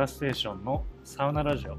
[0.00, 1.76] ガステーションのサウナラジオ。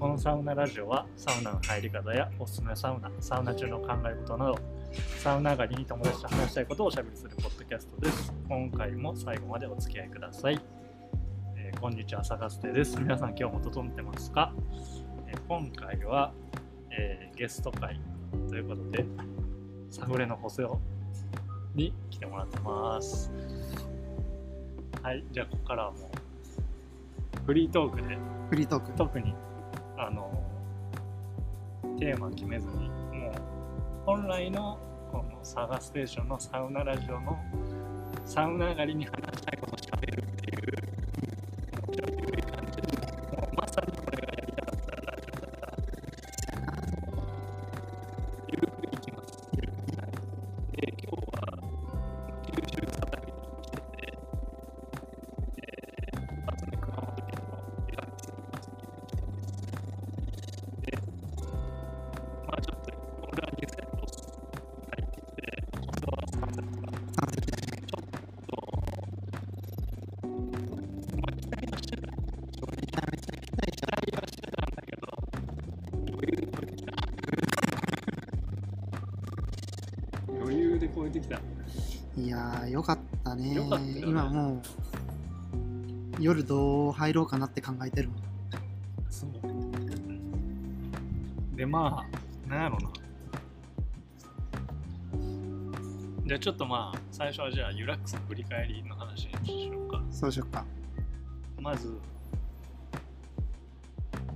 [0.00, 4.58] このサウナラジオはサウナの入り方やおすすめサウナサウナ中の考え事など
[5.18, 8.32] サウナ上がりに友達と話したいことをおしゃべりするポッドキャストです。
[8.48, 10.58] 今回も最後までお付き合いください、
[11.58, 12.98] えーこんにちはサガステです。
[12.98, 14.54] 皆さん今日も整ってますか、
[15.26, 16.32] えー今回は、
[16.90, 18.00] えーゲスト会
[18.48, 19.04] ということで
[19.90, 20.80] サフレの細尾
[21.74, 23.30] に来てもらってます。
[25.02, 26.13] はいじゃあここからはもう
[27.46, 28.16] フリートークで
[28.48, 28.92] フリートーク。
[28.92, 29.34] 特に
[29.98, 30.32] あの
[31.98, 33.32] テーマ決めずにもう
[34.06, 34.78] 本来の
[35.12, 37.38] このサガステーションのサウナラジオの
[38.24, 40.58] サウナ上がりに話したいことをしゃべるっていう
[42.38, 42.88] い感じで
[43.36, 45.72] もうまさにこれがやりたかったラジオだから
[48.48, 51.33] ゆるくいきますで今日
[81.14, 81.40] てきた
[82.16, 83.54] いやー、よかったね。
[83.54, 88.18] よかったよね今もう、夜どう入ろうかなって考えてるもん。
[89.10, 89.30] そう。
[91.56, 92.04] で、ま
[92.46, 92.90] あ、なんやろな。
[96.26, 100.02] じゃあちょっとまあ、最初はじゃあユラックスの振り返りの話にしようか。
[100.10, 100.64] そうしよっか。
[101.60, 101.98] まず、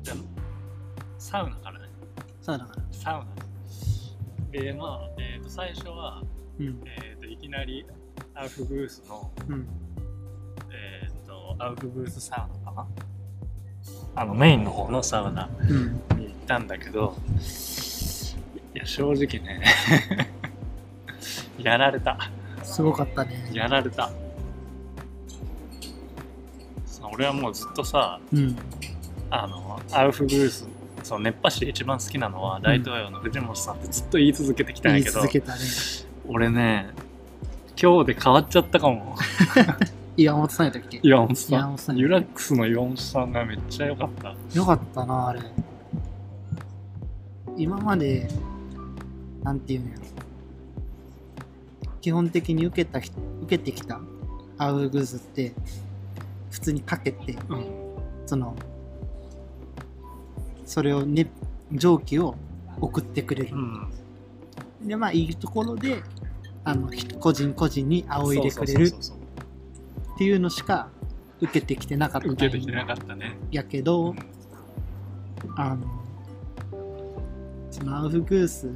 [0.02, 0.16] じゃあ、
[1.18, 1.86] サウナからね。
[2.42, 2.82] そうだから。
[2.90, 3.48] サウナ。
[4.50, 6.07] で、まあ、えっ、と、最初は、
[6.58, 6.82] うん。
[6.86, 7.84] えっ、と、いきなり
[8.34, 9.66] アウフグースの、うん。
[10.70, 12.86] えっ、と、アウフグースサウナかな？
[14.14, 15.48] あの、メインの方のサウナ。
[15.60, 16.00] うん。
[16.18, 17.16] に行ったんだけど
[18.74, 19.62] いや正直ね
[21.58, 22.30] やられた
[22.62, 23.50] すごかったね。
[23.52, 24.10] やられた
[27.12, 28.56] 俺はもうずっとさうん。
[29.30, 30.66] あのアウフグース
[31.02, 35.60] その熱波師で一番好きなのは大統領の藤本さんってずっと言い続けてきたん言いやけど、続けたね。
[36.28, 36.90] 俺ね
[37.80, 39.16] 今日で変わっちゃったかも。
[40.16, 40.98] 岩本さんやったっけ？
[41.02, 41.58] 岩本さん。
[41.58, 44.34] 岩本さんユラックスの岩本さんがめっちゃ良かった。
[44.58, 45.40] よかったな、あれ。
[47.56, 48.28] 今まで、
[49.44, 50.02] なんていうのやろ。
[52.00, 54.00] 基本的に受けた人、受けてきた
[54.58, 55.54] アウグーズって、
[56.50, 57.64] 普通にかけて、うん。
[58.26, 58.56] その、
[60.66, 61.30] それをね、
[61.72, 62.34] 蒸気を
[62.80, 63.54] 送ってくれる。
[63.54, 63.58] う
[64.84, 64.88] ん。
[64.88, 66.02] で、まあ、いいところで、
[66.68, 70.90] あの、ひ個人個人に仰いでくれるっていうのしか
[71.40, 73.38] 受けてきてなかったん受けてきてなかったね。
[73.50, 74.18] やけど、うん。
[75.56, 75.86] あの、
[77.70, 78.70] そのアウフグース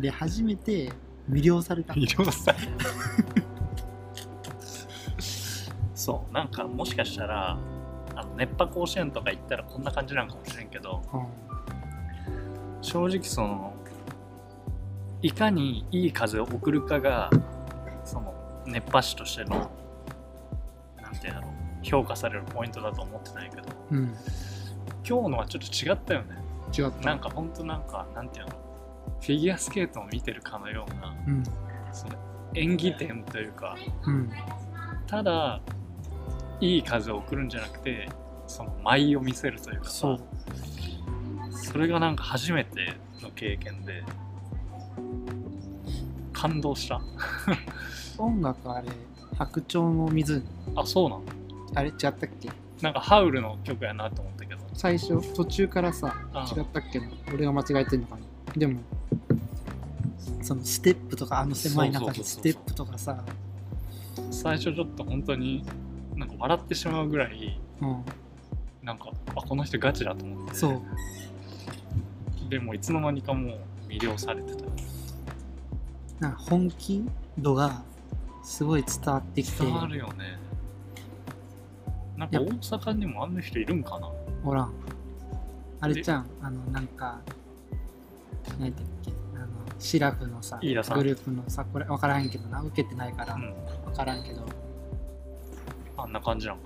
[0.00, 0.90] で初めて
[1.30, 1.94] 魅了された。
[1.94, 2.56] 医療さ
[5.94, 6.34] そう。
[6.34, 7.56] なんかもしかしたら
[8.16, 12.82] あの熱波甲子園とか行ったらこんな感じなんかもしれんけどうん。
[12.82, 13.74] 正直その
[15.22, 17.30] いかにいい風を送るかが
[18.04, 18.34] その
[18.66, 19.70] 熱波師としての
[21.00, 21.50] なんていうんだろう
[21.82, 24.14] 評価されるポイントだと思ってないけどうん。
[25.08, 26.36] 今日のはちょっと違ったよね
[26.76, 27.06] 違った。
[27.06, 28.52] なんかほんとなんかなんていうの？
[29.20, 31.42] フィギュアスケートを見てるかのようなうん。
[31.92, 32.14] その
[32.54, 34.30] 演技点というかうん。
[35.06, 35.60] ただ
[36.60, 38.08] いい風を送るんじゃなくて
[38.46, 40.20] その舞を見せるというかさそう。
[41.52, 44.04] それがなんか初めての経験で
[46.32, 47.00] 感動した。
[48.18, 48.88] 音楽あれ、
[49.36, 50.42] 白鳥の湖。
[50.76, 51.22] あそうなの？
[51.74, 52.28] あれ違ったっけ？
[52.80, 54.60] なんかハウルの曲やなと思ったけど。
[54.74, 57.00] 最初、途中からさ、あ違ったっけ？
[57.00, 58.22] な俺が間違えてんのかな？
[58.56, 58.80] でも、
[60.42, 63.24] そのステップとか、あの狭い中でステップとかさ、
[64.30, 65.64] 最初ちょっと本当に
[66.14, 68.04] なんか笑ってしまうぐらいうん。
[68.82, 70.54] なんかあこの人ガチだと思って。
[70.54, 70.80] そう。
[72.48, 73.58] でもいつの間にかもう
[73.88, 74.64] 魅了されてた
[76.20, 77.04] なんか本気
[77.38, 77.82] 度が
[78.42, 80.38] すごい伝わってきて、伝わるよね。
[82.16, 84.10] なんか大阪にもあんな人いるんかな？
[84.44, 84.62] おら。
[84.62, 84.72] ん。
[85.80, 87.20] あれちゃん、あの、なんか、
[88.58, 88.74] 何やっ
[89.04, 89.46] け、あの、
[89.78, 93.54] シラフのさ、グループのさ、これ分からんけどな、受けてないからうん。
[93.84, 94.44] 分からんけど、
[95.96, 96.64] あんな感じなのか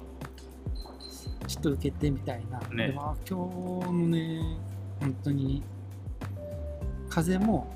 [1.47, 2.59] ちょっと受けてみたいな。
[2.71, 2.87] ね。
[2.87, 4.41] でも、あ今日のね、
[4.99, 5.63] 本当に、
[7.11, 7.71] 風も、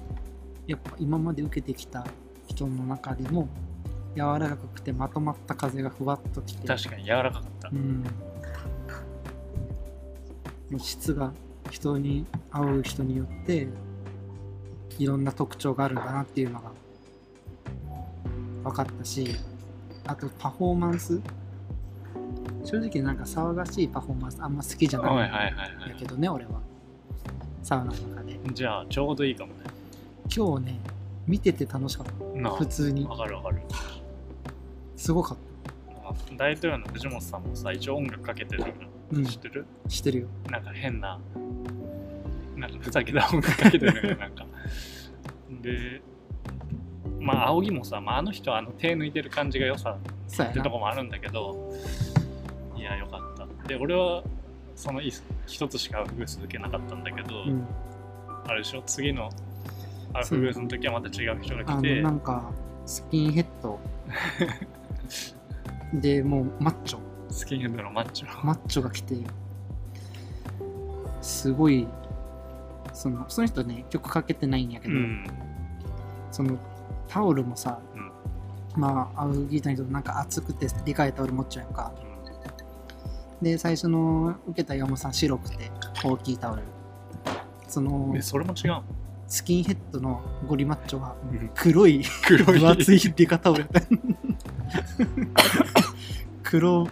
[0.66, 2.06] やっぱ今まで受けてきた
[2.48, 3.48] 人の中でも、
[4.16, 7.68] 柔らかくてまとまった風がふわっときて、な確かに柔らかかった。
[7.68, 8.04] うん、
[10.70, 11.32] の質が
[11.70, 13.68] 人に会う人によって
[14.98, 16.72] いろんな特徴があるんだなっていうのが
[18.64, 19.36] 分かったし
[20.06, 21.20] あとパフォーマンス。
[22.64, 26.60] 正直なんか騒がしいパフォーマンスあんま好きじゃないんはいはいはいはだけどね俺は
[27.62, 28.32] サウナの中で。
[28.32, 29.75] いじゃあちょうどいいかもね
[30.36, 30.80] 今日ね
[31.26, 32.12] 見てて楽しかった。
[32.40, 33.04] な普通に。
[33.06, 33.62] わかるわかる。
[34.96, 35.38] すごかっ
[36.36, 38.70] 大統領の藤本さんもさ一応音楽かけてるた
[39.12, 39.22] うん。
[39.22, 40.28] の知ってる、してるよ。
[40.50, 41.18] なんか変な
[42.56, 44.46] なんかふざけた音楽かけてるのよ なんか。
[45.62, 46.02] で
[47.20, 49.96] まあ青木もさ、まあ、あの人はあの手抜いてる感じが良さ
[50.48, 51.72] ってとこもあるんだけど
[52.76, 53.68] いやよかった。
[53.68, 54.22] で俺は
[54.76, 55.10] そのい
[55.46, 57.66] 一つしかアウフグース受けなかったんだけど、うん。
[58.46, 58.82] あれでしょ？
[58.86, 59.30] 次の
[60.12, 62.50] アウフグースの時はまた違う人があの来てなんか
[62.85, 63.79] スキンヘッド。
[65.94, 66.99] でもうマッチョ。
[67.31, 68.47] スキンヘッドのマッチョ。
[68.47, 69.17] マッチョが来て。
[71.20, 71.87] すごい
[72.93, 75.26] そのその人ね曲かけてないんやけど、うん。
[76.31, 76.56] その
[77.08, 78.81] タオルもさ、うん。
[78.81, 81.93] まあアウギータにとなんか熱くてでかいタオル持っちゃうやんか。
[83.43, 85.70] で最初の受けた山本さん白くて
[86.03, 86.62] 大きいタオル。
[87.69, 88.85] そのでそれも違うの？
[89.28, 91.50] スキンヘッドのゴリマッチョはうん。
[91.55, 92.58] 黒い黒い。
[92.61, 93.81] 分厚いデカタオルやった。
[96.43, 96.88] 黒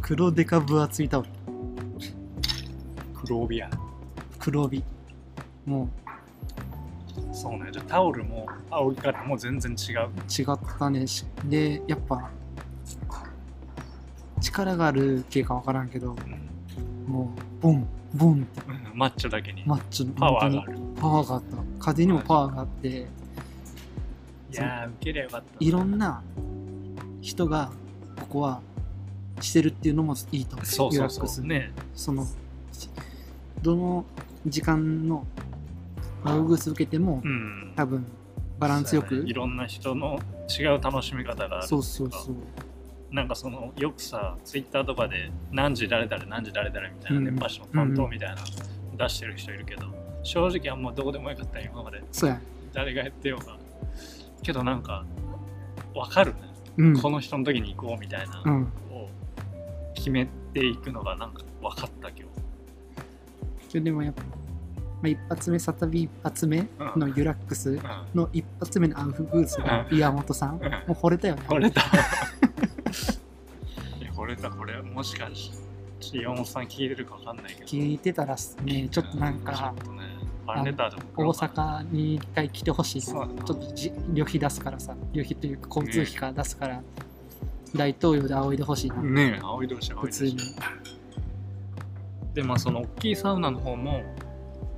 [0.00, 1.28] 黒デカ分厚いタオル。
[3.14, 3.70] 黒帯や。
[4.38, 4.82] 黒帯。
[5.66, 5.88] も
[7.32, 7.70] そうね。
[7.72, 10.08] じゃあタオルも青木からも全然違う。
[10.08, 11.06] う違ったね。
[11.06, 12.28] しでやっぱ
[14.40, 16.16] 力がある系か分からんけど
[17.06, 17.12] うん。
[17.12, 19.62] もうボンボンってうんマッチョだけに。
[19.66, 21.84] マッチョパワーがあ本るパワーがあった。
[21.84, 22.88] 風にもパワーがあって。
[22.88, 25.46] いやー受けりゃよかった。
[25.60, 26.22] いろんな
[27.20, 27.70] 人が
[28.20, 28.60] ここは
[29.40, 30.66] してるっていうのもいいと思う。
[30.66, 31.72] そうそうリラックスそうね。
[31.94, 32.26] その
[33.62, 34.04] どの
[34.46, 35.26] 時間の
[36.24, 37.72] アウグース受けても、うん。
[37.76, 38.06] 多分
[38.58, 39.22] バランスよく。
[39.22, 39.30] ね。
[39.30, 40.18] いろんな人の
[40.48, 42.34] 違う楽しみ方があるそうそうそう
[43.10, 47.24] なんかそのよくさツイッターとかで何時誰々何時誰々みたいなうん。
[47.24, 48.42] 熱波師の担当みたいな
[48.96, 49.86] 出してる人いるけど、
[50.22, 52.02] 正直あんまどうでもよかったよ今まで
[52.72, 53.56] 誰がやってようが。
[54.42, 55.04] けどなんか
[55.94, 56.40] わかるね、
[56.76, 57.00] うん。
[57.00, 58.42] この人の時に行こうみたいな
[58.90, 59.08] を
[59.94, 62.24] 決めていくのがなんか分かった今日
[63.68, 64.28] けどでもやっぱ、ま
[65.04, 66.66] あ、一発目サタビ一発目
[66.96, 67.80] のユラックスうん。
[68.14, 69.98] の一発目のアウフグースがうん。
[69.98, 70.62] 岩本さん、うん。
[70.62, 71.42] もう惚れたよね。
[71.46, 71.82] 惚れた。
[74.14, 74.82] 惚れたこれ。
[74.82, 75.52] もしかし
[76.10, 77.66] て岩本さん聞いてるか分かんないけど。
[77.66, 78.88] 聞いてたらね。
[78.88, 80.14] ちょっとなんかね
[81.16, 83.00] 大阪に一回来てほしい。
[83.00, 83.06] な。
[83.06, 84.96] ちょっとじ旅費出すからさ。
[85.12, 86.82] 旅費というか交通費から出すから、
[87.74, 90.06] 大統領で仰いでほしいな、ねえ青い同士青い。
[90.06, 90.36] 普通に。
[92.34, 94.02] でまあその大きいサウナの方も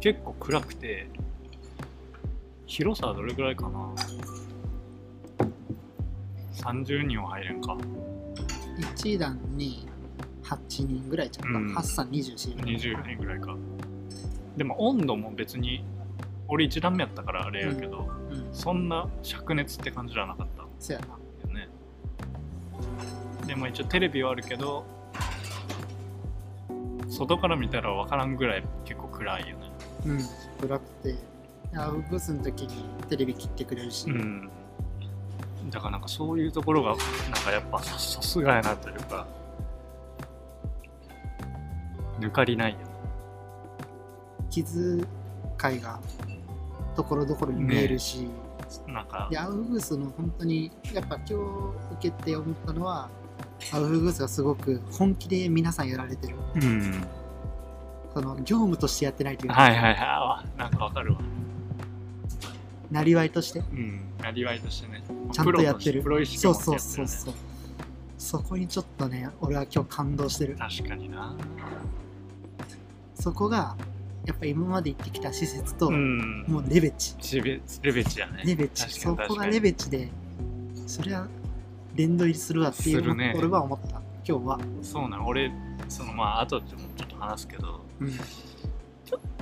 [0.01, 1.07] 結構暗くて
[2.67, 3.95] 広さはどれくらいかな
[6.55, 7.77] ？30人は入れんか。
[8.97, 9.87] 1段に
[10.43, 11.75] 8人ぐらいちゃった、うん。
[11.77, 13.57] 8三24ぐらい20人ぐらいか。
[14.57, 15.85] でも温度も別に
[16.49, 18.49] 俺1段目やったからあれやけど、うん。
[18.53, 20.65] そんな灼熱って感じじゃなかった。
[20.79, 21.07] そうやな。
[21.09, 21.69] よね。
[23.47, 24.85] でも一応テレビはあるけど
[27.09, 29.70] 外から見たら分からんぐらい結構暗いよね
[30.07, 30.19] うん。
[30.61, 31.15] 暗くて
[31.75, 34.51] アウグースの時にテレビ切ってくれるし、うん。
[35.71, 36.99] だからなんかそういうところがなん
[37.45, 39.27] かやっぱささすがやなというか
[42.19, 42.79] 抜かりないよ。
[42.79, 42.85] ね
[44.51, 45.07] 気遣
[45.77, 46.01] いが
[46.97, 48.29] ところどころに見えるし、
[48.89, 53.09] なんかでアウフグースの本当にやっぱ今日受けて思ったのは
[53.73, 56.37] アウフグースがすごく本気で皆さんやられてる。
[56.57, 57.05] うん
[58.21, 59.97] その業務としてやってないというか、はいはいはい。
[59.99, 61.21] あなんかわかるわ。
[62.91, 63.61] なりわいとして。
[63.61, 65.03] うんなりわいとしてね。
[65.33, 66.03] ちゃんとやってる。
[66.03, 67.35] プロ意識そうそうそうそう。
[68.19, 70.57] そこにちょっとね俺は今日感動してる。
[70.59, 71.35] 確かにな。
[73.15, 73.75] そこが
[74.27, 76.45] やっぱ今まで行ってきた施設と、うん。
[76.47, 77.17] もうレベチ。
[77.37, 78.43] レベレベチやね。
[78.45, 79.01] レベチ。
[79.01, 80.11] そこがレベチで
[80.87, 81.27] それは
[81.95, 83.33] 連動入りするわっていうのね。
[83.35, 84.03] 俺は思った。
[84.29, 85.51] 今日は、そうなの俺
[85.89, 87.80] そのまあ後でもちょっと話すけどうん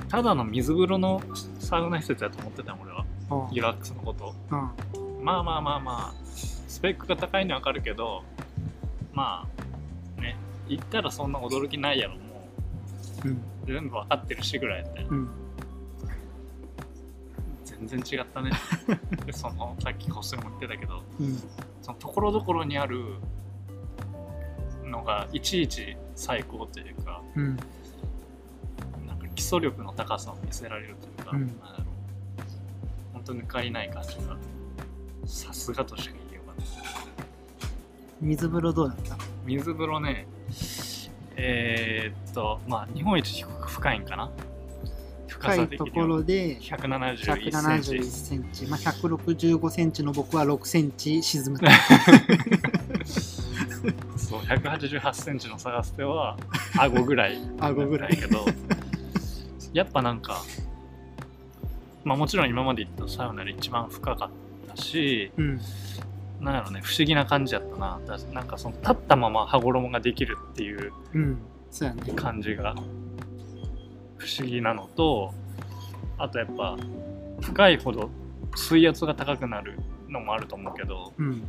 [0.09, 1.21] ただの水風呂の
[1.59, 3.01] サウナ施設だと思ってた俺は。
[3.01, 3.09] うん
[3.53, 4.33] リラックスのこと。
[4.49, 5.23] うん。
[5.23, 6.13] まあまあまあまあ。
[6.67, 8.23] スペックが高いのはわかるけど
[9.13, 9.47] ま
[10.17, 10.37] あね
[10.67, 12.49] 行ったらそんな驚きないやろも
[13.25, 13.27] う。
[13.27, 13.31] ん。
[13.31, 13.37] う
[13.67, 15.07] 全部わかってるしぐらいやったよ。
[15.11, 15.29] うん。
[17.65, 18.51] 全然違ったね。
[19.25, 21.37] でそのさっきコスも言ってたけどうん。
[21.81, 23.03] そのところどころにある
[24.85, 27.57] のがいちいち最高というかうん
[29.39, 31.47] 基礎力の高さを見せられるというか、うん。
[31.47, 31.85] なんだろう
[33.13, 34.35] 本当抜かりない感じが
[35.25, 36.65] さすがとしか言いようがない。
[38.19, 39.15] 水風呂どうだった？
[39.45, 40.27] 水風呂ね
[41.37, 44.29] えーっとまあ日本一深いんかな？
[45.29, 51.59] 深いところはで171セン171チセンチ、まあ、165センチの僕は6センチ沈む。
[54.17, 56.35] そう188センチの探す手は
[56.77, 58.45] 顎ぐらい顎ぐらいだけど
[59.73, 60.41] やっぱなんか
[62.03, 64.29] まあもちろん今まで行ったサウナで一番深かっ
[64.75, 65.59] たしうん。
[66.39, 70.91] なんやろね不思議な感じやったなだなんかその立ったまま羽衣ができるっていう。
[72.15, 72.73] 感じが
[74.17, 75.33] 不思議なのと
[76.17, 76.77] あとやっぱ
[77.41, 78.09] 深いほど
[78.55, 81.43] 水圧が高くなるのもあると思うけどうん。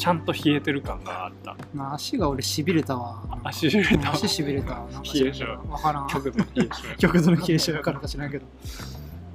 [0.00, 3.22] ちゃんと冷えてる感があったまあ、足が俺しびれたわ。
[3.44, 4.90] 足揺れた足しびれたわ。
[4.90, 6.08] なんか冷え性わからん。
[6.08, 8.46] 極度に冷え性極度の冷え性やからか知らんけど。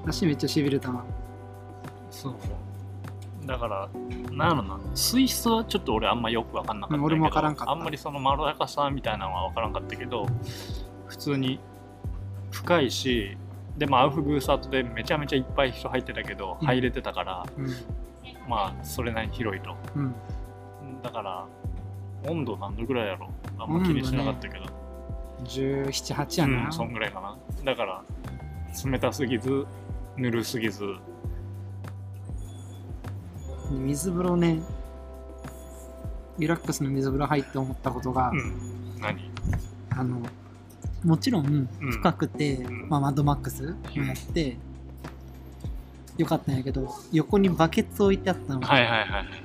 [0.07, 1.05] 足めっちゃしびれたな。
[2.09, 2.35] そう
[3.45, 3.89] だから
[4.31, 10.25] なんやろな水質はちょっと俺あんまよく分かんなかったけど、うん俺も分からんかったあんまりそのまろやかさみたいなのは分からんかったけど
[11.05, 11.59] 普通に
[12.49, 13.37] 深いし
[13.77, 17.67] でもアウフグースアートでめちゃめちゃいっぱい人入ってたけど、うん入れてたからうん。
[18.49, 20.15] まあそれなりに広いとうん。
[21.05, 21.45] だから
[22.27, 24.65] 温度何度ぐらいやろあんま気にしなかったけど、
[25.43, 26.65] 17、8やな。
[26.65, 27.37] うん、そんぐらいかな。
[27.63, 28.03] だから
[28.83, 29.67] 冷たすぎず
[30.17, 30.83] ぬるすぎず。
[33.69, 34.63] 水風呂ね、
[36.39, 38.99] リラックスの水風呂入って思ったことが、うん。
[38.99, 39.29] 何？
[39.91, 40.21] あの、
[41.03, 41.49] もちろんう
[41.87, 41.91] ん。
[41.91, 42.89] 深くて、ん。
[42.89, 44.57] まあ、マッドマックスもやって、
[46.17, 48.61] よかったんやけど、横にバケツ置いてあったの。
[48.61, 49.44] はいはいはい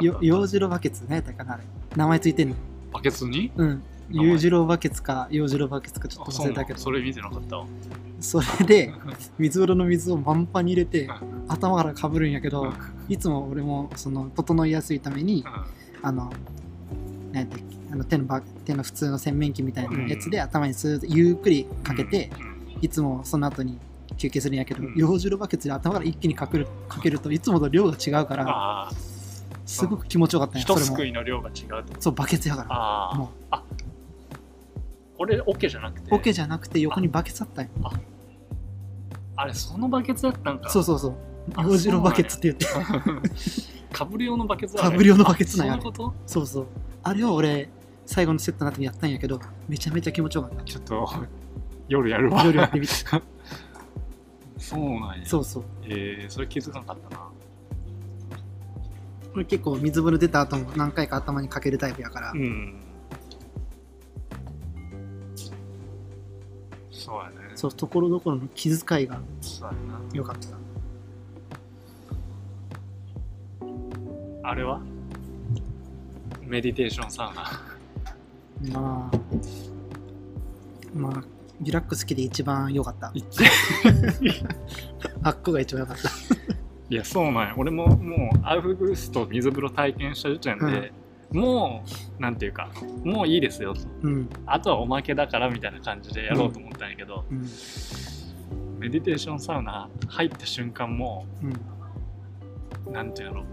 [0.00, 1.64] よ洋次郎バケツ何やったかなあれ
[1.96, 2.54] 名前ついてんの。
[2.92, 3.52] バケツに？
[3.56, 3.82] うん。
[4.10, 4.26] 名前。
[4.28, 6.78] 裕次郎バケツか洋次郎バケツかちょっと忘れたけど。
[6.78, 7.66] それ見てなかったわ。
[8.20, 8.92] それで
[9.36, 11.10] 水風呂の水を満帆に入れてう
[11.48, 12.72] 頭からかぶるんやけどうん
[13.08, 15.44] いつも俺もその整いやすいために
[16.02, 16.32] あの
[17.32, 22.78] 何やったっけあの手のバ手の普通の洗面器みたいなやつで頭にスーッとゆっくりかけてうん。
[22.80, 23.76] いつもその後に
[24.16, 24.94] 休憩するんやけどうん。
[24.94, 28.92] 洋次郎バケツで頭から一気にかけるかけるといつもと量が違うから
[29.64, 30.86] すごく気持ちよかったんや一それも。
[30.86, 32.68] すくいの量が違うそうバケツやから。
[32.70, 33.62] あもあ
[35.16, 36.10] これオケじゃなくて。
[36.10, 37.70] うオケじゃなくて横にバケツあったんや
[39.36, 40.68] あれそのバケツやったんか。
[40.68, 41.14] そうそうそう。
[41.54, 42.66] あ洋次郎バケツって言って。
[43.92, 45.74] かぶり用のバケツかぶり用のバケツなんや。
[45.74, 45.92] あそう
[46.26, 46.66] そうそう。
[47.02, 47.68] あれを俺、
[48.06, 50.64] 最後のセットの後にやったんやけど、めちゃめちゃ気持ちよかった。
[50.64, 51.08] ちょっと
[51.88, 52.44] 夜やるわ。
[52.44, 52.92] 夜やってみて。
[54.58, 55.26] そうなんや。
[55.26, 55.64] そうそう。
[55.84, 57.28] えー、それ気づかなかったな
[59.34, 62.32] 結構水風呂出た後も何回か頭にかけるタイプやから。
[62.32, 62.74] う、ん。
[66.90, 67.36] そうやね。
[67.54, 70.00] そう、ところどころの気遣いがそうやな。
[70.12, 70.36] 良かっ
[74.42, 74.48] た。
[74.48, 74.80] あれは？
[76.42, 78.78] メディテーションサウナ。
[78.78, 79.16] まあ、
[80.94, 81.24] まあ、
[81.60, 83.12] リラックス期で一番良かった。
[85.22, 86.10] あっこが一番良かった。
[86.92, 87.54] いやそうなんや。
[87.56, 90.92] 俺ももうアウフグースと水風呂体験した時点で、
[91.32, 91.82] も
[92.18, 92.68] うなんていうか
[93.02, 93.80] もういいですよと。
[94.02, 94.28] うん。
[94.44, 97.48] あとはおまけだからみたいな感じでやろうと思ったんやけど、うん。
[98.78, 101.24] メディテーションサウナ入った瞬間も
[102.86, 102.92] うん。
[102.92, 103.44] なんていうの？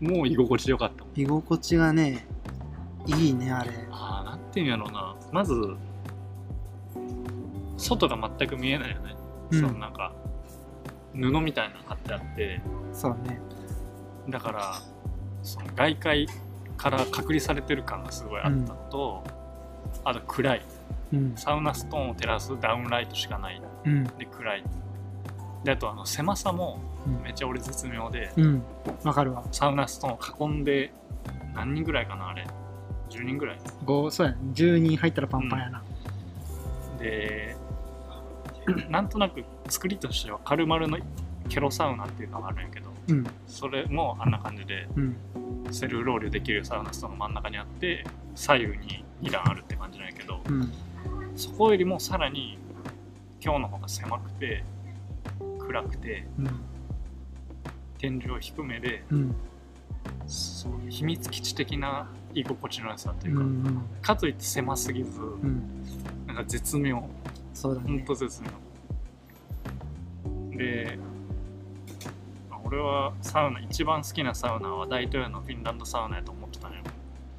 [0.00, 2.26] もう居心地よかった居心地がね、
[3.06, 3.70] いいね、あれ。
[3.92, 5.14] ああなんていうんやろうな。
[5.30, 5.54] まず
[7.76, 9.14] 外が全く見えないよね、
[9.52, 9.60] うん。
[9.60, 10.12] そのなんか
[11.16, 12.60] 布みたいなの貼ってあって
[12.92, 13.40] そうね。
[14.28, 14.80] だから
[15.42, 16.26] その外界
[16.76, 19.24] から隔離されてる感がすごいあったのと、
[20.04, 20.62] あと暗い
[21.12, 21.32] うん。
[21.36, 24.04] サウナストーンを照らすダウンライトしかないうん。
[24.04, 24.64] で暗い
[25.64, 28.62] であとあの狭さもうんめっちゃ俺絶妙で、うん。
[29.04, 29.44] わかるわ。
[29.52, 30.92] サウナストーンを囲んで
[31.54, 32.46] 何人ぐらいかなあれ
[33.08, 35.82] 10人ぐらい5そうやね10人入ったらパンパンやな、
[36.98, 37.56] で
[38.90, 40.98] なんとなく作りとしてはカルマルの
[41.48, 43.26] ケロサウナっていうのがあるんやけどうん。
[43.46, 45.16] それもあんな感じでうん。
[45.70, 48.04] セルロールできるサウナストーンの真ん中にあって
[48.34, 50.72] 左右に2段あるって感じなんやけどうん。
[51.36, 52.58] そこよりもさらに
[53.42, 54.64] 今日の方が狭くて
[55.58, 56.50] 暗くてうん。
[57.98, 59.34] 天井低めでうん。
[60.26, 65.62] そう秘密基地的な居心地の良さとういうか、んかといって狭すぎずうん。
[66.26, 66.96] なんか絶妙。
[66.96, 67.10] ほん
[67.54, 68.00] そうだね。
[68.00, 68.48] と絶妙
[70.56, 70.98] で
[72.50, 76.82] まあ俺はサウナ一番好きなサウナは大東洋のフィンランドサウナやと思ってたのよ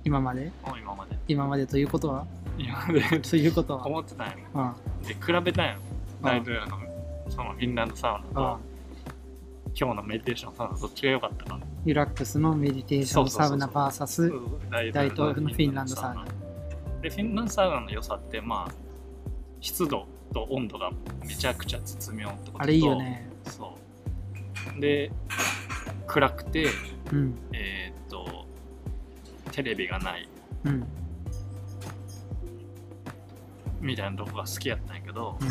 [0.03, 0.51] 今まで？
[0.79, 1.17] 今まで。
[1.27, 2.25] 今までということは？
[2.57, 3.01] 今まで。
[3.23, 3.85] そういうことは？
[3.85, 4.33] 思ってたんや。
[4.53, 5.77] あで比べたんや。
[6.21, 6.79] 大統領の
[7.29, 8.59] そのフィンランドサウナとあ
[9.79, 11.59] 今日のメディテーションサウナどっちが良かったか。
[11.85, 14.31] リラックスのメディテーションサウナ VS
[14.71, 16.25] 大大統領のフィンランドサウナ。
[17.01, 18.73] でフィンランドサウナの良さってまあ
[19.59, 20.91] 湿度と温度が
[21.25, 23.29] めちゃくちゃ絶妙ってこととあれいいよね。
[23.45, 23.75] そ
[24.77, 24.81] う。
[24.81, 25.11] で
[26.05, 26.67] 暗くて
[27.11, 27.35] うん。
[27.53, 28.45] えーっと
[29.51, 30.29] テレビがない。
[30.65, 30.87] うん。
[33.79, 35.49] みたいなとこが好きやったんやけどうん。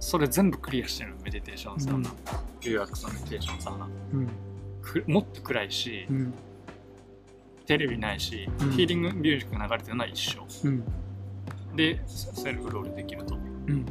[0.00, 2.14] それ全部クリアしてるメディテーションサウナ、うん。
[2.60, 4.28] リラックスのメディテーションサウナうん。
[4.82, 6.34] くもっと暗いし、うん。
[7.66, 8.70] テレビないし、うん。
[8.72, 10.46] ヒーリングミュージック流れてるのは一緒。
[10.64, 10.84] うん
[11.78, 13.36] でセルフロールできると。
[13.36, 13.86] うん。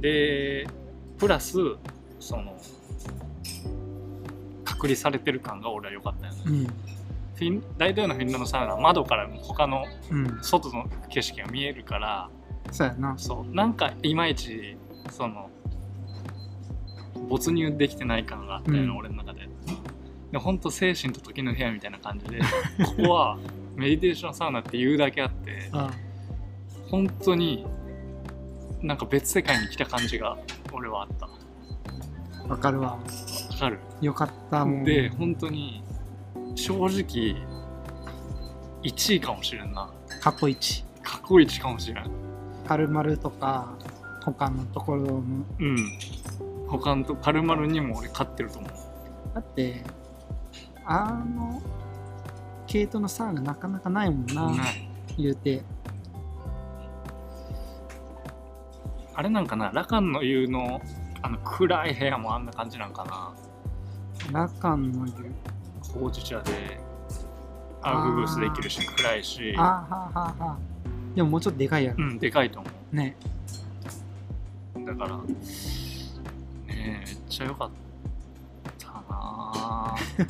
[0.00, 0.66] で
[1.18, 1.58] プラス
[2.18, 2.58] その
[4.64, 6.64] 隔離されてる感が俺は良かったよね、うん。
[6.64, 10.38] フィン大体のフィンランドサウナは窓から他のうん。
[10.42, 12.30] 外の景色が見えるから
[12.72, 13.18] そうやな。
[13.18, 13.54] そう。
[13.54, 14.78] なんかいまいち
[15.10, 15.50] その
[17.28, 18.96] 没入できてない感があったよね、うん。
[18.96, 19.46] 俺の中で。
[20.32, 22.40] で本当精神と時の部屋みたいな感じで
[22.84, 23.38] ここは
[23.76, 25.92] メディテーションサウナって言うだけあってあ
[26.90, 27.66] 本当に
[28.82, 30.36] なんか別世界に来た感じが
[30.72, 31.26] 俺はあった。
[31.26, 32.98] わわかるわ。
[33.58, 33.78] かる。
[34.00, 34.84] よかったもん。
[34.84, 35.82] で本当に
[36.54, 37.36] 正直
[38.82, 39.90] 1位かもしれんな。
[40.20, 40.84] 過去一。
[41.02, 42.10] 過去一かもしれん。
[42.64, 43.74] パルマルとか
[44.24, 45.22] 他のところの。
[45.58, 45.98] うん。
[46.68, 48.70] 他のとパルマルにも俺勝ってると思う。
[49.34, 49.82] だって
[50.84, 51.60] あの
[52.66, 54.50] 系統のサウナなかなかないもんな。
[54.50, 54.88] ない。
[55.18, 55.62] 言うて
[59.16, 60.80] あれなんかなラカンの言うの
[61.22, 63.32] あの暗い部屋もあんな感じなんかな。
[64.32, 65.12] ラカンの湯
[65.94, 66.78] ほうじ茶で
[67.82, 69.54] アウフグースできるし暗いし。
[69.56, 71.16] あーはーはーはー。
[71.16, 73.16] でももうちょっとでかいやろうんでかいと思ね。
[74.76, 75.24] うだからね
[76.68, 77.70] えめっちゃ良かっ
[78.78, 79.94] たな。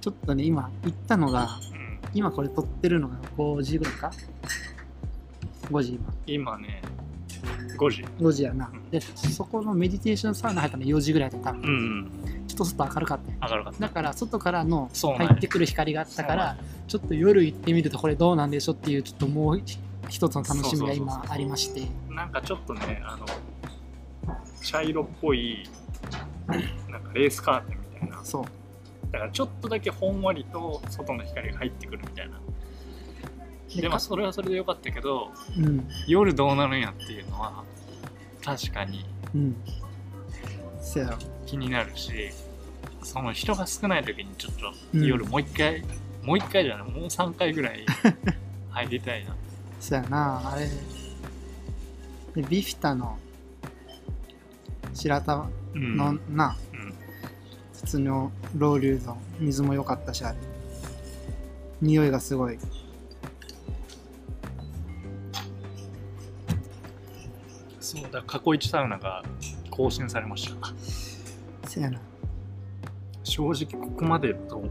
[0.00, 1.98] ちょっとね今行ったのがうん。
[2.14, 4.12] 今これ撮ってるのが5時ぐらいか
[5.72, 6.82] ？5時今今ね
[7.76, 8.04] 5時。
[8.18, 8.70] 5時やな。
[8.72, 8.90] うん。
[8.90, 12.46] でそこのメディテーションサウナ入ったの4時ぐらいで多分うんうん。
[12.46, 13.32] ちょっと外明るかった。
[13.32, 13.80] よ明るかった。
[13.80, 15.28] だから外からのそうなんや。
[15.28, 16.56] 入ってくる光があったから
[16.86, 19.62] ちょっと夜行ってみるとこれどうなんでしょうっていうちょっともう
[20.08, 21.82] 一つの楽しみが今ありまして。
[22.10, 23.26] なんかちょっとねあの
[24.62, 25.68] 茶色っぽい
[26.88, 28.24] なんかレースカーテンみたいな。
[28.24, 28.44] そう。
[29.10, 32.40] だからちょっとだけほんわりと外の光が入ってくるみたいな
[33.82, 35.88] でもかそれはそれでよかったけどうん。
[36.06, 37.62] 夜どうなるんやっていうのは
[38.44, 39.56] 確かにうん。
[41.46, 42.30] 気になるし
[43.02, 45.04] その人が少ない時にちょっとうん。
[45.04, 45.82] 夜もう一回、
[46.22, 47.84] もう一回じゃないもう3回ぐらい
[48.70, 49.34] 入りたいな。
[49.80, 50.66] そやなあれ。
[52.34, 53.18] でビフィタの
[54.94, 55.96] 白玉うん。
[55.96, 56.56] の、な。
[56.72, 56.94] うん。
[57.74, 60.38] 普通のロウリュの水も良かったしあれ。
[61.82, 62.58] 匂いがすごい
[67.94, 69.22] そうだ過去一サウナが
[69.70, 70.74] 更新されました。
[71.68, 72.00] せやな。
[73.22, 74.68] 正直ここまでとこ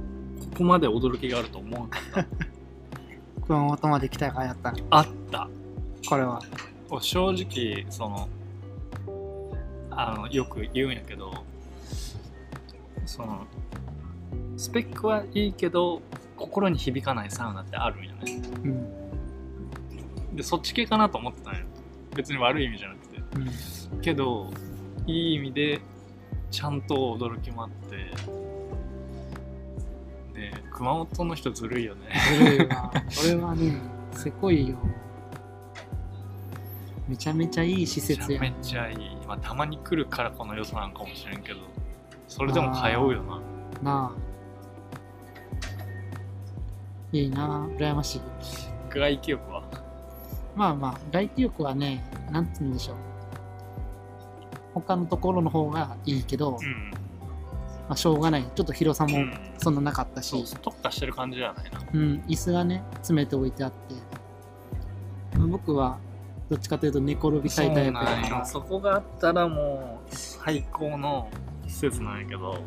[0.58, 2.28] こまで驚きがあると思わなかった。
[3.48, 4.72] 熊本まで来たからやった。
[4.72, 5.50] のあった。
[6.08, 6.42] これは。
[7.02, 8.28] 正直その
[9.90, 11.34] あのよく言うんやけど
[13.06, 13.48] その
[14.58, 16.02] スペックはいいけど
[16.38, 18.42] 心に響かないサウナってあるんよね。
[18.64, 18.68] う
[20.34, 20.36] ん。
[20.36, 21.62] でそっち系かなと思ってたんよ
[22.16, 23.03] 別に悪い意味じゃなくて
[23.36, 23.40] う
[23.98, 24.52] んけど
[25.06, 25.82] いい意味で
[26.52, 27.98] ちゃんと驚きもあって。
[30.34, 32.02] で熊本の人ずるいよね。
[32.38, 32.92] ずるいわ。
[32.94, 33.80] これはね
[34.12, 34.78] せこいよ。
[37.08, 41.60] めちゃめちゃいい施めち設やゃめちゃいい、まあ、たまに来るからこの良さなんかもしれんけど
[42.28, 43.42] それでも通うよな。
[43.82, 44.12] なあ。
[47.12, 48.22] いいな羨ましい。
[48.90, 49.64] 外気浴は？
[50.56, 53.13] まあまあ外気浴はねなんて言うんでしょう
[54.74, 56.92] 他のところの方がいいけど、うん。
[57.88, 58.44] まあ、しょうがない。
[58.44, 59.34] ちょっと広さもうん。
[59.58, 65.38] そんななかったし、そう特化してる感じじゃないなうん、椅子がね詰めて置いてあって。
[65.38, 65.98] まあ僕は
[66.50, 68.46] どっちかというと寝転びたいタイプだから。
[68.46, 71.30] そこがあったらもう最高の
[71.68, 72.58] 施設なんやけど。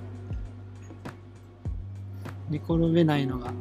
[2.48, 3.52] 寝転べないのが。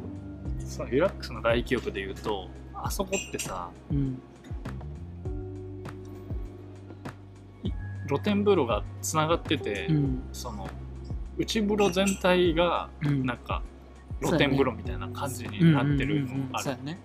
[0.66, 4.20] そのリラックスの外気浴で言うとあそこってさうん
[8.06, 10.22] 露天風呂がつながってて、うん。
[10.32, 10.68] その
[11.38, 13.26] 内風呂全体がうん。
[13.26, 13.62] なんか
[14.20, 16.84] 露天風呂みたいな感じにうんなってるのがある。
[16.84, 16.98] ね。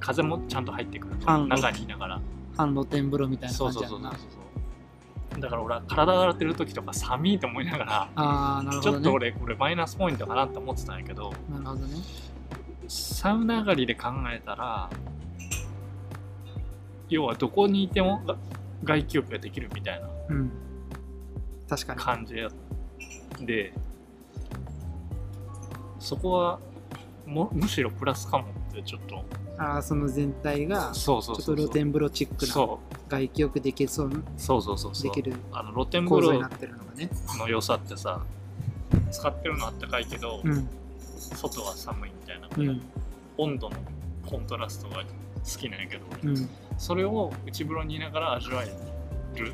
[0.00, 1.16] 風もちゃんと入ってくる
[1.48, 2.20] 中にいながら。
[2.56, 4.30] 半露天風呂みたいなそうそう感じやなそうそう
[5.32, 5.40] そう。
[5.40, 11.32] だから俺は体洗ってる時とか寒いと思いながらああなるちょっとほどね俺これマイナスポイントかなって思ってたんやけど。
[11.50, 11.94] なるほどね。
[12.88, 14.90] サウナ上がりで考えたら
[17.08, 18.36] 要はどこにいてもが
[18.84, 20.50] 外気浴ができるみたいなうん。
[21.68, 22.00] 確かに。
[22.00, 22.34] 感じ
[23.44, 23.72] で
[25.98, 26.58] そこは
[27.26, 29.24] もむしろプラスかもってちょっと。
[29.58, 35.02] ああその全体がちょっと露天風呂チックなそ外気浴できそうそうそうそうそう。
[35.02, 37.10] できるあの露天風呂になってるのがね。
[37.38, 38.22] の良さってさ
[39.10, 40.68] 使ってるのあったかいけど、うん。
[41.16, 42.82] 外は寒いみたいな、うん。
[43.38, 43.76] 温度の
[44.26, 45.04] コントラストが好
[45.44, 46.48] きなんやけど、うん
[46.82, 49.52] それを内風呂にいながら味わえる。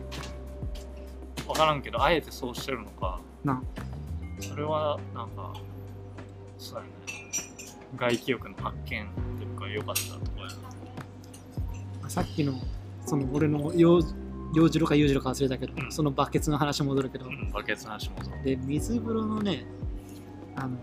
[1.47, 3.21] 分からんけどあえてそうしてるのか。
[3.45, 3.63] な。
[4.41, 5.53] それはなんか
[6.57, 6.91] そうやね。
[7.99, 9.03] 外気浴の発見ってい
[9.55, 10.47] うか良かったとこや
[12.03, 12.55] なさっきの
[13.05, 14.01] その俺の洋
[14.55, 15.93] 洋次郎か裕次郎か忘れたけど、うん。
[15.93, 19.67] そのバケツの話戻るけど、うんバケツの話もそうで水風呂のね
[20.57, 20.79] あの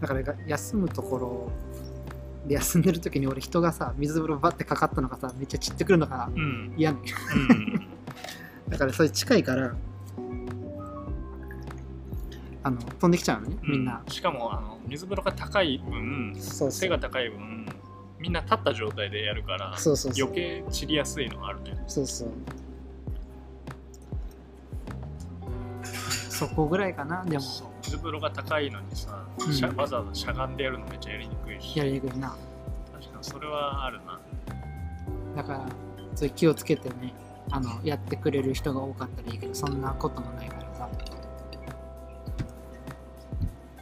[0.00, 1.50] だからが休むところ
[2.48, 6.74] で休んでる時に俺人がさ水風呂バッてかかったのがさめっちゃ散ってくるのがうん。
[6.76, 6.98] 嫌ね
[7.34, 7.88] うん。
[8.68, 9.74] だからそれ近いから
[12.64, 17.66] あの飛んできちゃうのねみんな、うしかもあの水風呂が高い分背が高い分
[18.18, 21.78] みんな立った状態でやるからそうそう余計散りやすいのがあるね。
[21.86, 22.28] そうそう。
[26.38, 27.40] そこぐらいかなでも。
[27.40, 29.52] そう水風呂が高いのにさ、うん。
[29.52, 31.78] しゃわざわざしゃがんでやるのめっちゃやりにくいし。
[31.78, 32.36] やりにくいな。
[32.92, 34.20] 確かにそれはあるな。
[35.34, 35.66] だから
[36.14, 37.14] そういう気をつけてね
[37.50, 40.90] あのやってくれる人が多かったらいいけどそんなこともないからさ。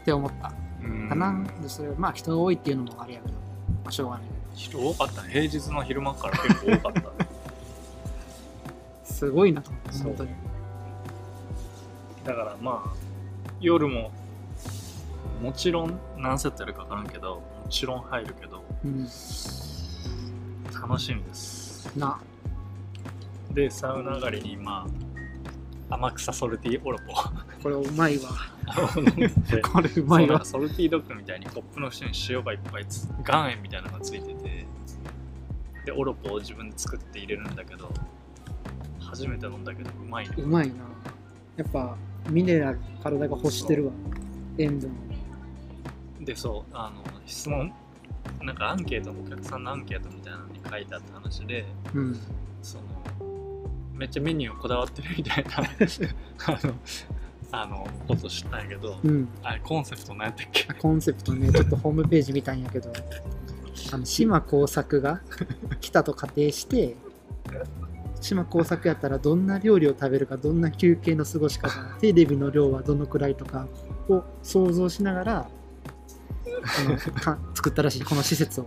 [0.01, 0.53] って思った。
[0.83, 1.09] うん。
[1.09, 3.41] かな、でそれまあ人が多いっていうのもあれやけど、ま
[3.87, 4.29] あ、しょうがない。
[4.55, 5.31] け人多かったね。
[5.31, 7.01] 平日の昼間から結構多かった。
[7.01, 7.13] ど
[9.05, 10.31] すごいなと思って本当に。
[12.25, 13.06] だからまあ
[13.61, 14.11] 夜も
[15.43, 19.09] もちろん何セットやるか分からんけどもちろん入るけどうん。
[20.81, 21.91] 楽しみです。
[21.97, 22.21] な。
[23.53, 24.87] でサウナ上がりにま
[25.89, 27.15] あ天草ソルティーオロポ
[27.63, 28.31] これうまいわ。
[29.73, 30.45] これうまいわ。
[30.45, 34.67] ソルティードッグみたいにコップの下に塩がいっぱいつ岩塩みたいなのがついてて
[35.85, 37.91] でオロポを自分で作って入れるんだけど
[39.01, 40.35] 初めて飲んだけどうまいね。
[40.39, 40.75] うまいな。
[41.57, 41.97] やっぱ
[42.31, 43.93] ミネラル体が欲してるわ。
[44.59, 44.91] 塩分。
[46.21, 47.73] でそうあの質問。
[48.43, 52.19] なんかアンケートお客さんのアンケートみたいなのに書いてあった話でうん。
[52.63, 52.85] その
[53.95, 55.51] めっちゃメニューこだわってるみたいな
[56.47, 56.75] あの
[57.53, 59.29] あのこと知ったんやけど、うん。
[59.43, 60.65] あれコンセプト何やったっけ？
[60.75, 61.51] コンセプトね。
[61.53, 62.93] ちょっとホームページ見たんやけど。
[63.93, 65.21] あの島耕作が
[65.81, 66.97] 来たと仮定して
[68.27, 73.69] 島耕作やったらどんな料理を食べるかどんな休憩の過ごし方テレビの量はどのくらいとか
[74.09, 75.49] を想像しながら
[77.23, 78.67] か作ったらしいこの施設を。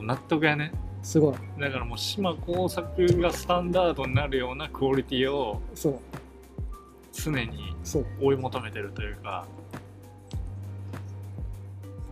[0.00, 1.34] 納得やねすごい。
[1.60, 5.98] だからもう島工作がスタンダードになるようなクオリティをそう。
[7.12, 7.74] 常に
[8.20, 9.44] 追い求めてるというか。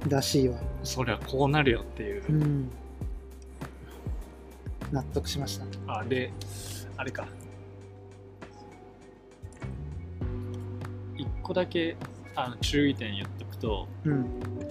[0.09, 0.59] らしいわ。
[0.83, 2.71] そりゃこうなるよっていう、うん。
[4.93, 5.65] 納得しました。
[5.87, 6.33] あで
[7.03, 7.27] あれか。
[11.17, 11.97] 一個だけ
[12.37, 14.27] あの注意点言っとくとうん。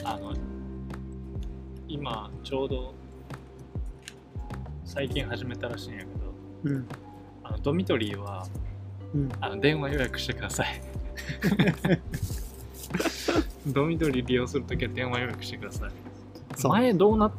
[0.06, 0.34] あの
[1.90, 2.94] 今ちょうど
[4.86, 6.12] 最近始めたらしいんやけど
[6.64, 6.88] うん。
[7.44, 8.48] あのドミトリーは
[9.14, 9.30] うん。
[9.42, 10.82] あの電話予約してください。
[13.68, 15.92] ドミトリー利用するときは電話予約してください。
[16.66, 17.32] 前どうなっ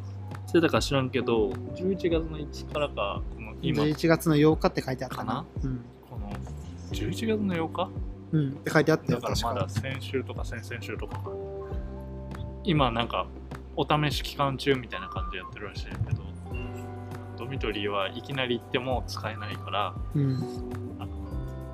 [0.52, 3.22] てたか知らんけど11月の1からか
[3.62, 3.84] 今。
[3.84, 5.44] 11月の8日って書いてあったかな。
[5.62, 5.80] うん。
[6.10, 6.30] この
[6.92, 7.90] 11月の8日？
[8.32, 8.50] うん。
[8.50, 9.40] って書いてあっただよ確か。
[9.40, 11.30] からまだ先週とか先々週とかか
[12.64, 13.26] 今なんか
[13.76, 16.22] お試し期間中みたいな感じでやってるらしいけど
[17.38, 20.38] ドミトリーはいきなり行っても使えないからうん。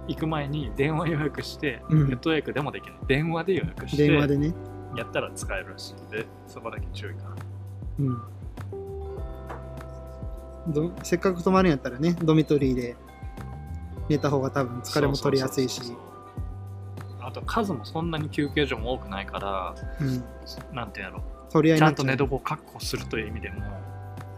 [0.06, 2.08] 行く前に電話予約して、うん。
[2.08, 4.54] ネット予約でもできない電話で予約して電話でね。
[4.96, 7.36] やったら使えるらしいんでそこだけ注意かな。
[8.00, 8.08] うん。
[8.08, 8.22] ど
[11.02, 12.96] せっかく泊まるんやったらねドミトリーで
[14.08, 15.80] 寝た方が多分疲れも取りやすいし。
[17.20, 20.24] あと数もそんなに休憩所も多くないからうん。
[20.74, 21.22] なんてやろ。
[21.50, 23.62] 取り合いちゃんと寝床を確保するという意味でも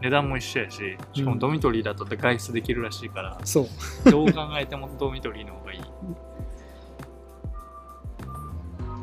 [0.00, 3.68] 値段も一緒やししかもドミトリーだと外出できるらしいから、そ
[4.06, 4.10] う。
[4.10, 5.80] どう考えてもドミトリーの方がいい。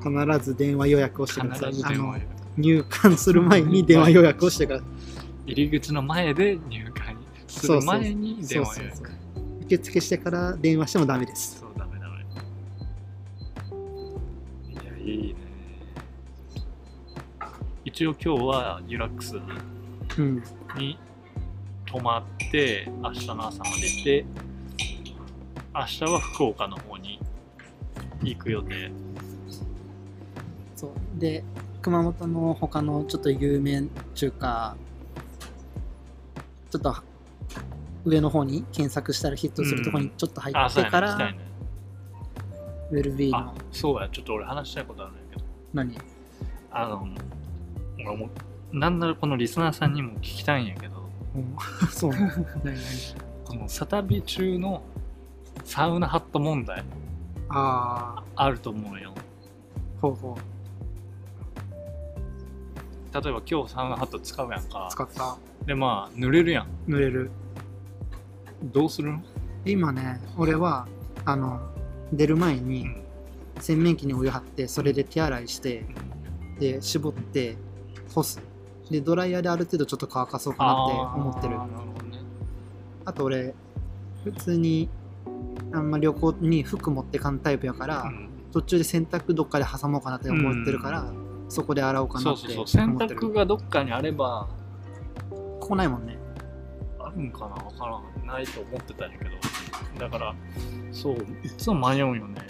[0.04, 1.72] 必ず電話予約をしてください。
[1.72, 2.32] 必ず電話予約。
[2.32, 4.86] あの入館する前に電話予約をしてくださ
[5.48, 5.52] い。
[5.52, 7.07] 入り口の前で入会
[7.58, 9.12] する前に電話予約
[9.64, 11.60] 受付してから電話してもダメです。
[11.60, 12.24] そうダメダメ
[14.72, 15.36] いやいいね。
[17.84, 19.36] 一応今日はユラックス
[20.18, 20.44] うん
[20.78, 20.98] に
[21.86, 24.26] 泊まって明日の朝までいて
[25.74, 27.20] 明日は福岡の方に
[28.24, 28.92] 行く予定。
[30.76, 30.92] そう。
[31.20, 31.44] で
[31.82, 33.84] 熊本の他のちょっと有名
[34.16, 34.76] 中華
[36.70, 36.96] ちょっと
[38.08, 41.40] 上の方に検索したらヒットするところにちょっと入ってから、行きたいね
[42.90, 45.46] ウェルビーあのそうやちょっと俺話したいことあるんだけど。
[45.74, 45.98] 何？
[46.72, 47.08] あの
[48.00, 48.30] 俺も
[48.72, 51.10] なんならこのリスナーさんにも聞きたいんやけど。
[51.36, 51.56] うん。
[51.92, 52.14] そう。
[53.46, 54.82] このサタビ中の
[55.64, 56.84] サウナハット問題
[57.50, 59.14] あああると思うよ。
[60.02, 60.38] ほうほ
[63.14, 64.88] 例えば今日サウナハット使うやんか。
[64.90, 65.38] う使った。
[65.66, 66.68] でまあ濡れるやん。
[66.88, 67.32] 濡れる
[68.64, 69.24] どうするの？
[69.66, 70.88] 今ね俺は
[71.26, 71.60] あの
[72.14, 73.04] 出る前にうん。
[73.60, 75.84] 洗面器にお湯張ってそれで手洗いして
[76.60, 77.58] で絞って
[78.14, 78.40] 干す。
[78.92, 81.58] でドライヤーである程度ちょっと乾かそうかなって思ってる。
[83.04, 83.56] あと俺
[84.24, 84.90] 普通に
[85.74, 88.30] あんま旅行に服持ってかんタイプやから、うん。
[88.52, 91.12] 途中で洗濯どっかで挟もうかなって思ってるから、
[91.50, 94.48] そこで洗おうかなってそうそう思ってる濯がどっかにあれば
[95.30, 96.18] ここないもんね。
[97.00, 97.46] あるんかな？
[97.48, 99.32] わからんないと思ってたんやけど。
[100.00, 100.36] だから
[100.92, 102.42] そういつも迷うんよね。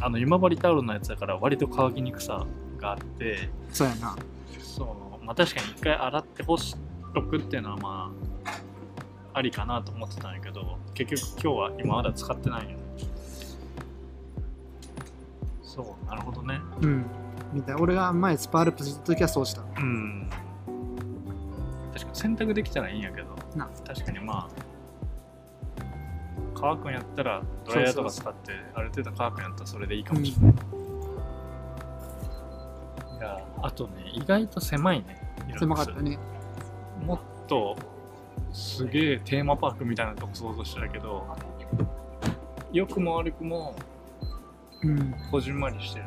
[0.00, 2.46] あの今治タオルのやつだから割と乾きにくさ
[2.78, 3.50] があって。
[3.72, 4.16] そうやな。
[4.58, 4.84] そ
[5.20, 5.24] う。
[5.24, 6.76] まあ確かに一回洗って干し
[7.14, 8.12] とくっていうのはま
[8.44, 10.78] あありかなと思ってたんやけど。
[10.94, 12.76] 結局今日は今まだ使ってないよね。
[15.62, 16.60] そうなるほどね。
[16.82, 17.04] うん。
[17.52, 17.72] みた。
[17.72, 19.62] い俺が前スパールプする時はそうした。
[19.62, 20.28] うん。
[21.92, 23.28] 確かに洗濯できたらいいんやけど。
[23.54, 23.68] な。
[23.86, 24.67] 確かにまあ
[26.60, 30.54] 乾くんやったらドライヤーとか使ってある程度乾くんやったらそれでいいかもしれない、
[33.18, 35.22] いやあとね意外と狭いね。
[35.58, 36.18] 狭かったね。
[37.04, 37.76] もっと
[38.52, 41.26] すげえテーマパークみたいなとこ想像してたけど
[42.72, 43.74] 良くも悪くも
[44.82, 45.14] うん。
[45.30, 46.06] こじんまりしてる。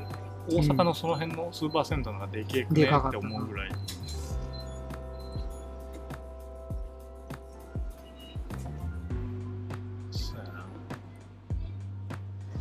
[0.50, 3.72] 大阪のその辺のスーパーセンターのがでけえくねって思うぐらい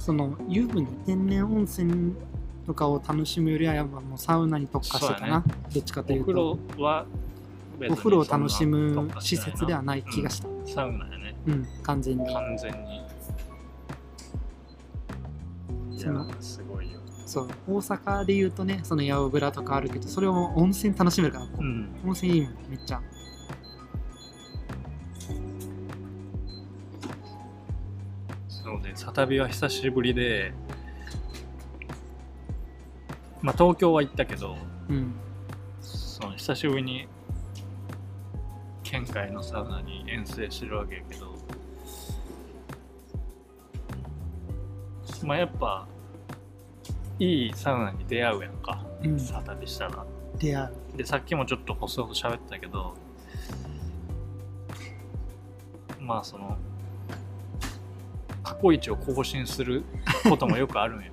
[0.01, 2.15] その湯船天然温泉
[2.67, 7.07] とかを楽しむよりはやっぱもうサウナに特化してたな、どっちかというお風呂と
[7.91, 10.49] お風呂を楽しむ施設ではない気がした。
[10.65, 11.37] サウナやね。
[11.47, 12.33] うん、完全に。
[12.33, 12.97] 完全に。
[15.95, 16.09] いそ
[16.41, 16.99] すごいよ。
[17.27, 21.95] そう大阪で言うとねその八百蔵とかあるけどそれを温泉楽しめるから、うん。
[22.07, 23.03] 温泉いいもんめっちゃ
[29.01, 30.53] サタビは久しぶりで、
[33.41, 34.59] まあ東京は行ったけど、
[34.91, 35.15] うん。
[35.81, 37.09] その久しぶりに
[38.83, 41.35] 県外のサウナに遠征してるわけやけど、
[45.25, 45.89] まあやっぱ、
[47.19, 49.19] いいサウナに出会うやんか、うん。
[49.19, 50.05] サタビしたら。
[50.39, 50.99] 出会う。
[50.99, 52.95] で、さっきもちょっと細々喋ってたけど、
[55.99, 56.59] まあその、
[58.61, 59.83] 過去一を更新する
[60.29, 61.13] こともよくあるんよ。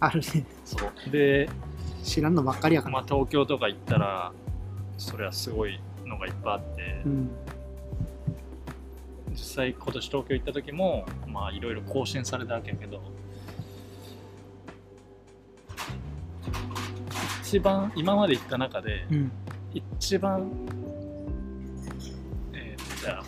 [0.00, 1.10] あるねそう。
[1.10, 1.48] で、
[2.02, 4.32] 知らんのばっかりやから、まあ東京とか行ったら、
[4.96, 7.30] それはすごいのがいっぱいあって、うん
[9.30, 13.00] 実際今年東京行った時も、まあいろいろ更新されたわけやけど、
[17.42, 19.32] 一番、今まで行った中で、うん
[19.72, 20.50] 一番、
[22.52, 23.24] えーじゃあ、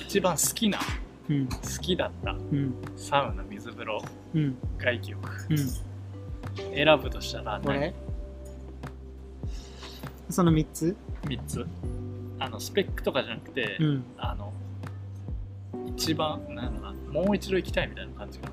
[0.00, 0.80] 一番好きな、
[1.28, 2.74] 好きだったうん。
[2.96, 4.02] サウナ、水風呂、
[4.34, 4.56] うん。
[4.78, 5.56] 外気浴、うん。
[6.74, 7.68] 選ぶとしたら何？
[7.78, 7.94] 俺
[10.30, 11.66] その3つ ?3 つ。
[12.38, 14.04] あの、スペックとかじゃなくて、うん。
[14.18, 14.52] あの、
[15.86, 18.48] 一番、なんだろうな、もう一度行きたいみたいな感じか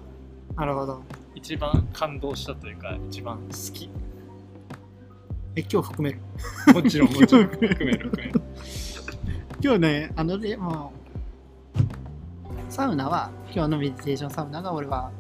[0.56, 0.66] な。
[0.66, 1.02] なるほど。
[1.36, 3.90] 一番感動したというか、一番好き。
[5.56, 6.20] え今日含める？
[6.74, 8.42] もちろん、もちろん、含める、含める。
[9.64, 11.01] 今日ねあのでもう
[12.72, 15.12] サウナは今日のメディテーションサウナが俺は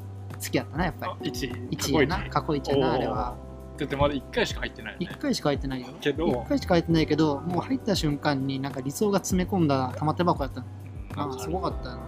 [0.42, 1.70] 好きやったなやっぱあ、1位。
[1.70, 2.30] り1位やな。
[2.30, 3.36] 過去1やなあれは。
[3.78, 5.08] だってまだ1回しか入ってないよね。
[5.12, 5.18] 1。
[5.18, 5.88] 回しか入ってないよ。
[6.00, 6.28] けど。
[6.28, 10.66] 1回しか入ってないけどもう入った瞬間になんか理想が詰め込んだ玉手箱やったの。
[10.66, 10.82] うん
[11.14, 12.02] ああすごかったよな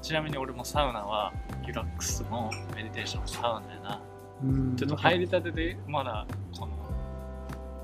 [0.00, 1.32] ちなみに俺もサウナは
[1.66, 4.02] リラックスのメディテーションサウナやな。
[4.44, 4.76] うん。
[4.76, 6.72] ちょっと入りたてでまだこの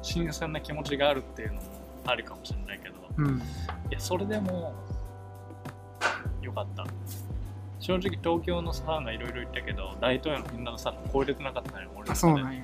[0.03, 1.63] 新鮮な気持ちがあるっていうのも
[2.07, 2.95] あるかもしれないけど。
[3.17, 3.39] うん。
[3.39, 3.41] い
[3.91, 4.73] やそれでも
[6.43, 6.87] よかった。
[7.79, 12.17] 正直東京のサウナいろいろ行ったけど大東洋のみんなのサウナ超えれてなかったのよ俺のあ中で。
[12.17, 12.63] そうなんや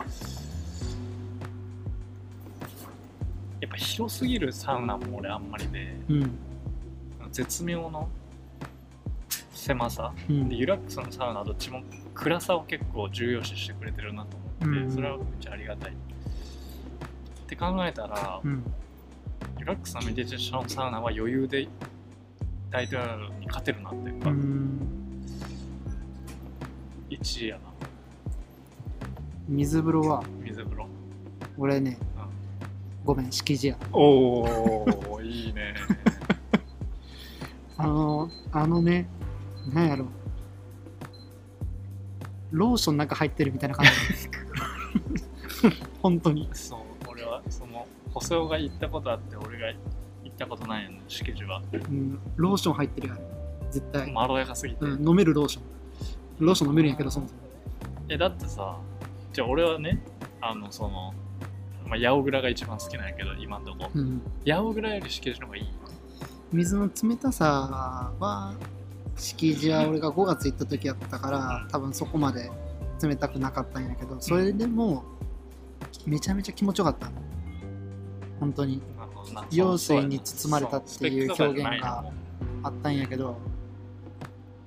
[3.61, 6.31] やっぱ広すぎるサウナも俺あんまりでうん。
[7.31, 8.09] 絶妙の
[9.55, 10.13] 狭さ。
[10.29, 10.49] うん。
[10.49, 11.83] でユラックスのサウナはどっちも
[12.15, 14.91] 暗さを結構重要視してくれてるなと思って、うん。
[14.93, 15.93] それはめっちゃありがたい。
[15.93, 15.95] っ
[17.47, 18.65] て考えたら、うん。
[19.59, 21.69] ユラックスのメディテーションサウナは余裕で
[22.73, 24.79] 大統領に勝てるなっていううか、ん
[27.11, 27.63] 1位やな。
[29.49, 30.23] 水風呂は？
[30.43, 30.87] 水風呂。
[31.59, 31.99] 俺ね
[33.05, 33.77] ごめん敷地や。
[33.93, 34.43] お
[35.11, 35.75] おいいね。
[37.77, 39.07] あのあのね
[39.73, 40.07] なんやろ。
[42.53, 43.93] ローションなんか入ってるみたいな感じ。
[46.03, 46.49] 本当に。
[46.53, 46.81] そう
[47.11, 49.67] 俺はその細尾が行ったことあって俺が
[50.43, 51.63] たことないよね敷地は。
[51.73, 53.19] うん、ローション入ってるやん。
[53.71, 55.65] 絶対、まろやかすぎて、うん、飲めるローション。
[56.47, 57.41] ローション飲めるんやけどそもそも。
[58.09, 58.77] えだってさ
[59.33, 60.03] じゃあ俺はね
[60.41, 61.15] あのその
[61.87, 63.91] まあ、八百蔵が一番好きなんやけど今んとこ。
[63.95, 65.67] うん、八百蔵より敷地の方がいい？
[66.53, 68.55] 水の冷たさは
[69.17, 72.51] 敷地は俺が5月行った時やったから多分そこまで
[73.03, 75.05] 冷たくなかったんやけどそれでも
[76.07, 77.11] めちゃめちゃ気持ちよかった。
[78.39, 78.83] 本当に
[79.31, 83.39] なるほどな陽水に包まれたっていう表現あったんやけど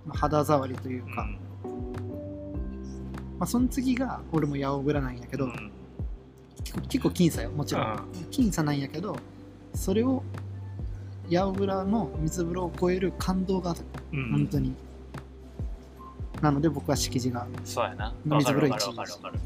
[0.06, 1.28] まあ肌触りというか、
[1.64, 1.78] うん。
[3.40, 5.72] まあ、その次が俺も八百蔵なんやけど、うん。
[6.90, 9.16] 結構僅差よもちろん、僅差なんやけど
[9.74, 10.24] それを
[11.30, 13.80] 八百蔵の水風呂を超える感動がある
[14.14, 14.32] うん。
[14.32, 14.74] 本当に、
[16.42, 17.48] なので僕は敷地が。
[17.64, 18.14] そうやな。
[18.26, 19.40] 水風呂わかるわかるわかる。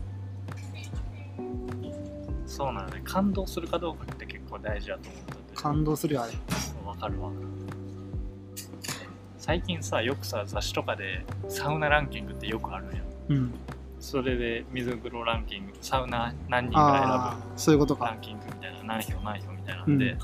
[2.59, 3.01] そうなのね。
[3.05, 5.55] 感動するかどうかって結構大事だと思ってて。
[5.55, 6.33] 感動するよあれ
[6.85, 7.29] わかるわ。
[9.37, 13.01] 最近さ、よくさ、雑誌とかでサウナランキングってよくあるんや。
[13.29, 13.53] うん
[14.01, 20.17] それで水風呂ランキング、サウナ何人あがあそういうことか選ぶランキングみたいな、何票何票みたいなんで、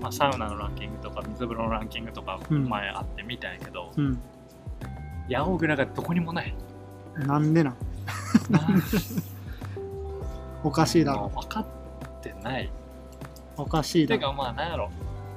[0.00, 4.18] まあ、サウナのランキングとか水風呂のランキングとかうん前あってみたんやけど、うん
[5.28, 6.54] 八百蔵がどこにもない。
[7.26, 7.76] なんでなん？
[10.64, 11.30] おかしいだろ。
[11.34, 11.66] 分かっ
[12.20, 12.70] てない。
[13.56, 14.20] おかしいだろ。
[14.20, 14.90] てかまあなんやろ。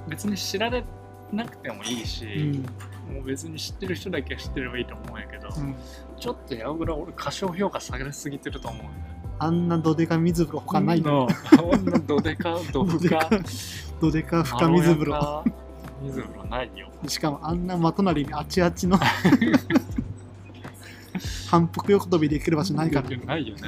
[0.08, 0.84] 別に知られ
[1.32, 3.16] なくてもいいし、うん。
[3.16, 5.76] もう別に知ってる人だけ知ってればいいと思うんやけど、うん。
[6.20, 8.82] ちょっと八百倉俺過小評価されすぎてると思う。
[8.84, 8.94] んだよ
[9.38, 11.86] あんなどでか水風呂他ないよのこん。
[11.86, 13.30] などでか どふか。
[14.02, 15.44] どでか深水風呂。
[16.04, 16.90] 水風呂ないよ。
[17.08, 18.98] しかもあんな真隣にあちあちの
[21.50, 23.62] 反復横跳びできる場所ないからないよね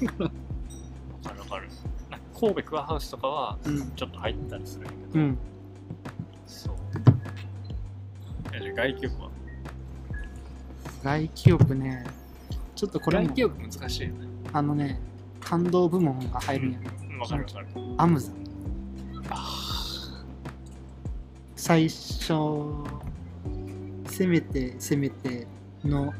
[2.38, 3.90] 神戸クアハウスとかはうん。
[3.92, 5.38] ちょっと入ったりするんやけど、うん。
[6.46, 6.76] そう。
[8.54, 9.30] えじゃあ外気浴は？
[11.02, 12.04] 外気浴ね。
[12.74, 13.24] ちょっとこれも。
[13.24, 14.26] 外気浴難しいよね。
[14.52, 15.00] あのね
[15.40, 16.78] 感動部門が入るんや、
[17.10, 17.18] うん。
[17.18, 17.68] わかるわかる。
[17.96, 18.32] アムザ
[19.30, 19.62] あ
[21.56, 22.32] 最初
[24.08, 25.46] 攻めて攻めて
[25.84, 26.12] の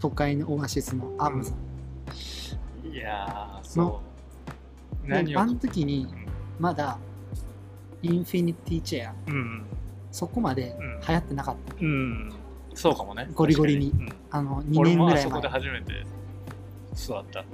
[0.00, 4.07] 都会のオアシスのアムザ、ーいやーそう
[5.08, 5.26] 何を。
[5.26, 6.06] であの時に
[6.58, 6.98] まだ
[8.02, 9.64] インフィニティチェアうん。
[10.12, 11.00] そこまでうん。
[11.06, 12.32] 流行ってなかった、うん。
[12.74, 13.28] そうかもね。
[13.34, 13.90] ゴリゴリに。
[13.90, 14.72] 確かあのうん。
[14.72, 15.70] 2あそこでぐらい前。
[15.70, 16.06] 初めて
[16.94, 17.44] 座った。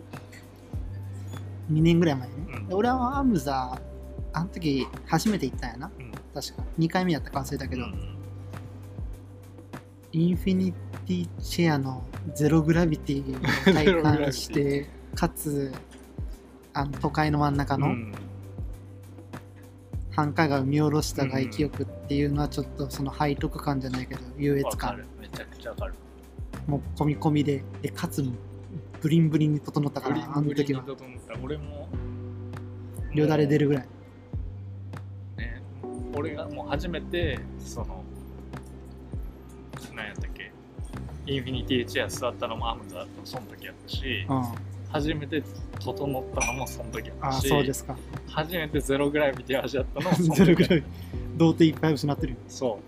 [1.72, 2.68] 2年ぐらい前ね、うん。
[2.68, 3.80] で俺はアムザ
[4.32, 5.90] あの時初めて行ったんやな。
[5.98, 6.10] うん。
[6.34, 6.62] 確か。
[6.78, 8.18] 2回目やったか忘れたけど、うん。
[10.12, 12.04] インフィニティチェアの
[12.34, 15.72] ゼログラビティを体感してかつ
[16.74, 18.12] あの都会の真ん中のうん。
[20.10, 24.96] 繁華街を見下ろした外気浴っていうのはちょっとその背徳感じゃないけど優越感。
[24.96, 25.06] る。
[25.20, 25.94] めちゃくちゃわかる。
[26.66, 28.24] もう込み込みででかつ
[29.00, 30.84] ブリンブリンに整ったからあの時は。
[31.42, 31.88] 俺も
[33.12, 33.88] よだれ出るぐらい。
[35.36, 35.62] ね。
[36.14, 38.04] 俺がもう初めてその
[39.94, 40.52] 何やったっけ。
[41.26, 44.26] インフィニティチェア座ったのもアムザのその時やったし。
[44.28, 44.44] うん
[44.94, 45.42] 初めて
[45.80, 47.96] 整ったのもその時やっあそうですか。
[48.28, 50.84] 初めてゼログラビティ味わったのもその時 ゼロぐらい
[51.36, 52.32] 童貞いっぱい失ってる？
[52.34, 52.78] よそ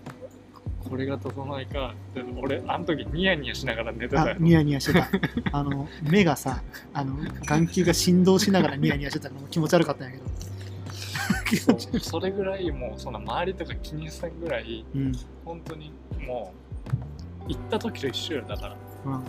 [0.85, 0.89] う。
[0.89, 4.35] これが整いかで俺あの時ニヤニヤしながら寝てたよ。
[4.35, 5.09] あニヤニヤしてた。
[5.51, 10.23] あの目がさあの眼球が振動しながらニヤニヤしてたのも気持ち悪かったんやけど。
[11.49, 11.99] 気そ持ち悪う。
[11.99, 15.11] それぐらいもうその周りとか気にせんぐらいいうん。
[15.43, 15.91] 本当に
[16.25, 16.53] も
[17.45, 18.77] う行った時と一緒よだから。
[19.07, 19.23] うん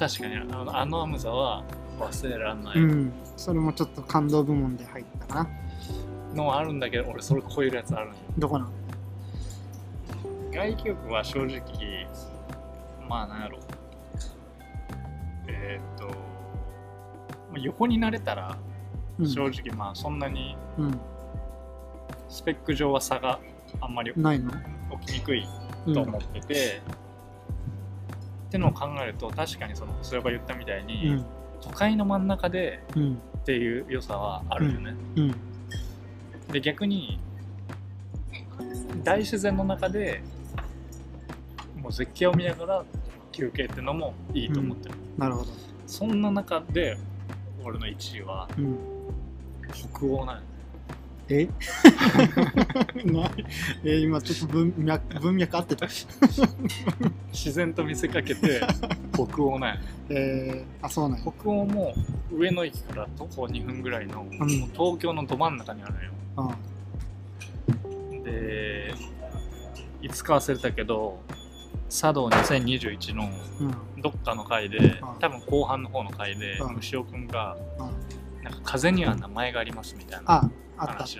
[0.00, 1.62] 確かにあのあのアムザは
[1.98, 5.50] 忘れらんない、うん、それもちょっと感動部門で入ったかな。
[6.34, 8.16] のあるんだけど俺それ超えるやつあるんよ。
[8.38, 8.72] どこなん
[10.52, 12.06] 外気浴は正直
[13.08, 13.58] まあなんやろ。
[15.48, 16.14] えーっとま
[17.56, 18.56] あ横になれたら
[19.18, 19.28] うん。
[19.28, 21.00] 正直まあそんなにうん。
[22.30, 23.38] スペック上は差が
[23.80, 24.50] あんまりないの？
[25.02, 25.44] 起きにくい
[25.86, 26.80] うんと思ってて、
[28.50, 31.24] ってのを考えると確かにそのそれが言ったみたいに、うん。
[31.60, 33.14] 都会の真ん中でうん。
[33.14, 35.34] っていう良さはあるよね、うん。
[36.52, 37.20] で逆に
[39.04, 40.20] 大自然の中で
[41.80, 42.84] もう絶景を見ながら
[43.32, 45.48] 休憩ってのもいいと思ってる、なるほど。
[45.86, 46.98] そんな中で
[47.64, 48.78] 俺の1位はうん。
[49.72, 50.42] 北欧なんよ
[51.32, 51.48] え？
[53.04, 53.30] な
[53.84, 55.86] え今ちょっと文脈文脈合ってた。
[57.32, 58.60] 自然と見せかけて
[59.14, 61.24] 北欧なんよえー、あ、そうなんや。
[61.38, 61.94] 北欧も
[62.32, 66.10] 上野駅から徒歩2分ぐらいの、もう東京のど真ん中にあるのよ
[68.12, 68.22] うん。
[68.24, 68.92] で
[70.02, 71.20] いつか忘れたけど
[71.88, 73.64] 茶道2021のう
[73.98, 74.02] ん。
[74.02, 78.42] どっかの回でうん多分後半の方の回でうん虫尾くんがうん。
[78.42, 80.50] なんか風には名前がありますみたいな
[80.80, 81.16] あ、あったあった。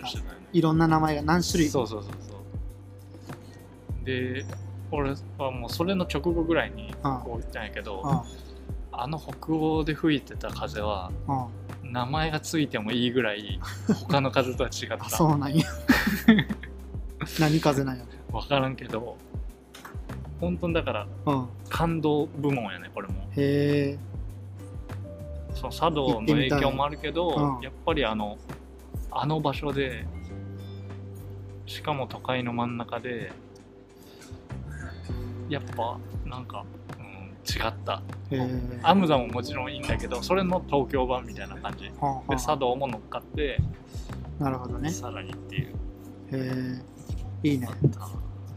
[0.53, 2.35] いろんな名前が何種類そうそうそうそ
[4.03, 4.45] うで
[4.91, 8.21] 俺はもうそれの直後ぐらいにうんこう言ったんやけどうん。
[8.93, 11.11] あの北欧で吹いてた風は
[11.85, 11.93] うん。
[11.93, 13.61] 名前がついてもいいぐらい
[14.09, 15.65] 他の風とは違っ あ、たそうなんや。
[17.39, 18.05] 何風なんや。
[18.33, 19.17] 分からんけど
[20.41, 21.47] 本当にだからうん。
[21.69, 23.99] 感動部門やねこれもへえ。
[25.55, 28.39] その茶道の影響もあるけど、うんやっぱりあの
[29.11, 30.07] あの場所で
[31.67, 33.33] しかも都会の真ん中で
[35.49, 36.65] やっぱなんか、
[36.99, 37.07] うん、
[37.49, 38.03] 違った。
[38.83, 43.61] アムザももちろんいいんだけどそれの東京版みたいな感じではあは茶道も乗っかって
[44.41, 44.91] あ、なるほどね。
[44.91, 45.73] さらにっていうへ
[47.43, 47.49] え。
[47.49, 47.69] いいね。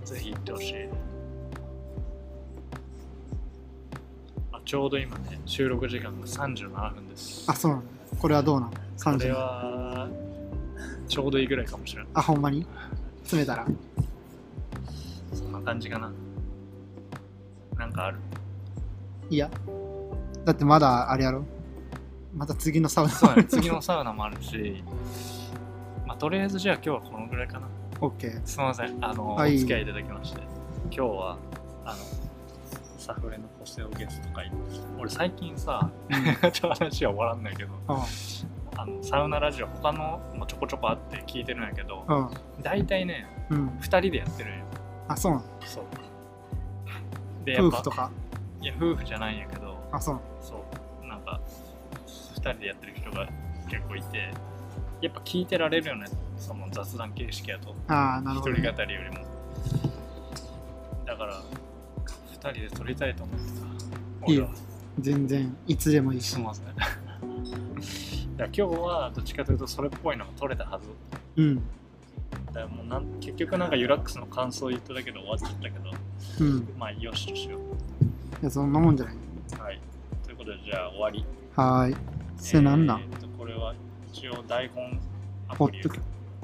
[0.05, 0.75] ぜひ行ってほしい
[4.51, 7.83] あちょうど今ね収録時間が37分ですあ、そうなの。
[8.19, 9.33] これはどうなのこれ ?30。
[9.33, 10.07] は
[11.07, 12.65] ちょうどいいぐらいかもしれないあ、ほんまに？
[13.23, 13.65] 詰めたら。
[15.33, 16.11] そんな感じかな。
[17.77, 18.17] なんかある？
[19.29, 19.49] いや。
[20.45, 21.43] だってまだあれやろ。
[22.35, 23.11] また次のサウナ。
[23.11, 23.43] そうだね。
[23.49, 24.83] 次のサウナもあるし。
[26.05, 27.67] まあとりあえずじゃあ今日はこのぐらいかな。
[28.01, 28.41] オッケー。
[28.45, 28.97] すみません。
[29.03, 29.55] あの、はい。
[29.55, 30.41] お付き合いいただきまして。
[30.85, 31.37] 今日は
[31.85, 31.97] あの
[32.97, 34.51] サフレの補正をゲスト会
[34.99, 35.89] 俺最近さ
[36.53, 37.73] ちょっと話は終わらんないけど。
[37.89, 37.95] うん。
[38.75, 42.29] あのサウナラジオ他のもちょこちょこあって聞いてるんやけどうん。
[42.63, 43.67] 大体ねうん。
[43.79, 44.65] 2人でやってるんよ。
[45.07, 45.45] あ、そうなの？
[45.61, 45.85] そう。
[47.45, 48.11] で夫婦とか？
[48.61, 50.19] いや夫婦じゃないんやけどあ、そう。
[50.41, 50.65] そ
[51.03, 51.07] う。
[51.07, 51.39] なんか
[52.35, 53.27] 2人でやってる人が
[53.69, 54.33] 結構いて
[55.01, 56.07] やっぱ聞いてられるよね
[56.37, 57.75] その雑談形式やと。
[57.87, 58.61] ああ、なる一ほど、ね。
[58.61, 59.25] 人語りよりも。
[61.05, 61.41] だから2
[62.39, 63.45] 人で撮りたいと思って
[64.25, 64.31] た。
[64.31, 64.49] いいよ。
[64.99, 66.39] 全然、いつでもいいし。
[66.39, 66.65] ません
[68.37, 70.87] だから今日はどっちかというとそれっぽいのが撮れたはず
[71.37, 71.55] うん。
[71.55, 71.61] だ
[72.53, 75.91] からもうなん結局なんかユラックスの感想を言っただけで終わっちゃったけど
[76.41, 76.67] うん。
[76.77, 77.57] まあよしとしよ
[78.41, 79.15] いや、そんなもんじゃない。
[79.15, 79.79] うはい
[80.25, 81.25] ということでじゃあ終わり
[81.55, 81.95] はーい。
[82.37, 83.03] それなんなん、え
[83.37, 83.73] これは
[84.11, 84.99] 一応台本
[85.47, 85.81] アプリ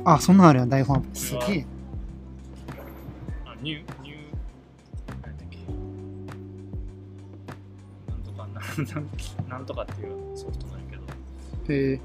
[0.05, 1.03] あ、そんなんあるやん、台本。
[1.13, 1.65] すげえ。
[3.45, 4.17] あニューニュー
[5.23, 5.57] 何だっけ
[8.09, 8.47] なんとか
[9.49, 10.78] なんとかっていうソフトなんやけど
[11.69, 11.99] へえ。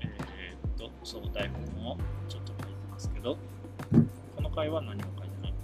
[0.00, 1.96] えーっとそう台本を
[2.28, 3.36] ちょっと書いてますけど
[4.36, 5.54] この回は何も書いてない。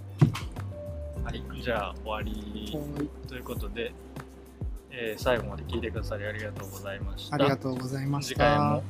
[1.23, 2.31] はいじゃあ終わり
[2.75, 3.27] はい。
[3.27, 3.91] ということで、
[4.91, 7.35] えー最後まで聞いてくださりありがとうございました。
[7.35, 8.33] ありがとうございました。
[8.35, 8.83] 次回も。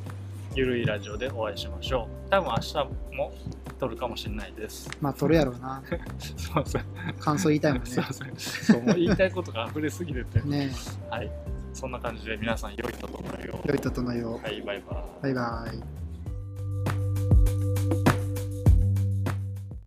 [0.55, 2.29] ゆるいラジオでお会いしましょう。
[2.31, 2.75] 多分明日
[3.15, 3.33] も
[3.79, 4.89] 撮るかもしれないです。
[4.99, 5.83] まあ、取るやろうな。
[6.17, 6.83] すいません
[7.19, 7.89] 感想言いたいもんね。
[7.89, 8.03] すい。
[8.03, 10.41] ませんそうもう言いたいことが溢れすぎてて。
[10.41, 10.71] ね
[11.11, 11.29] はい
[11.77, 15.23] そんな感じで皆さん良いととのよえ、良いととのよはいバイバイ。
[15.23, 16.06] バイバイ。